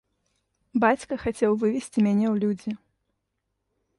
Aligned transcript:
Бацька 0.83 1.13
хацеў 1.25 1.51
вывесці 1.63 1.99
мяне 2.07 2.27
ў 2.33 2.35
людзі. 2.47 2.71